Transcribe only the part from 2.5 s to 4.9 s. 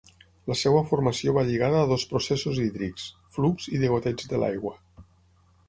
hídrics: flux i degoteig de l'aigua.